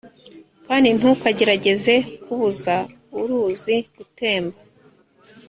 kandi 0.67 0.87
ntukagerageze 0.97 1.93
kubuza 2.23 2.75
uruzi 3.19 3.75
gutemba 3.95 4.57